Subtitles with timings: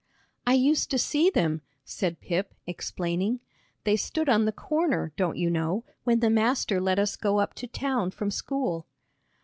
[0.47, 3.39] "I used to see them," said Pip, explaining.
[3.83, 7.53] "They stood on the corner, don't you know, when the master let us go up
[7.53, 8.87] to town from school."